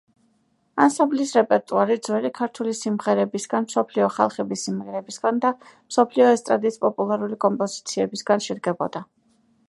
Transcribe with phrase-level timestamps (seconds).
[0.83, 9.03] ანსამბლის რეპერტუარი ძველი ქართული სიმღერებისგან, მსოფლიო ხალხების სიმღერებისგან და მსოფლიო ესტრადის პოპულარული კომპოზიციებისგან შედგებოდა.